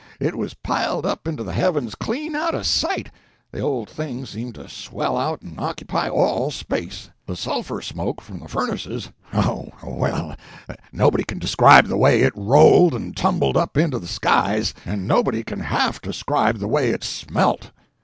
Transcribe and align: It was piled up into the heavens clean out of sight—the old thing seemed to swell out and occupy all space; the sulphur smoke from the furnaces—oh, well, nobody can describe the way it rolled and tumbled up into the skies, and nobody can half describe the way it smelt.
It 0.19 0.33
was 0.35 0.55
piled 0.55 1.05
up 1.05 1.27
into 1.27 1.43
the 1.43 1.53
heavens 1.53 1.93
clean 1.93 2.35
out 2.35 2.55
of 2.55 2.65
sight—the 2.65 3.59
old 3.59 3.87
thing 3.87 4.25
seemed 4.25 4.55
to 4.55 4.67
swell 4.67 5.15
out 5.15 5.43
and 5.43 5.59
occupy 5.59 6.09
all 6.09 6.49
space; 6.49 7.11
the 7.27 7.35
sulphur 7.35 7.83
smoke 7.83 8.19
from 8.19 8.39
the 8.39 8.47
furnaces—oh, 8.47 9.69
well, 9.83 10.35
nobody 10.91 11.23
can 11.23 11.37
describe 11.37 11.85
the 11.85 11.97
way 11.97 12.21
it 12.21 12.33
rolled 12.35 12.95
and 12.95 13.15
tumbled 13.15 13.55
up 13.57 13.77
into 13.77 13.99
the 13.99 14.07
skies, 14.07 14.73
and 14.87 15.07
nobody 15.07 15.43
can 15.43 15.59
half 15.59 16.01
describe 16.01 16.57
the 16.57 16.67
way 16.67 16.89
it 16.89 17.03
smelt. 17.03 17.69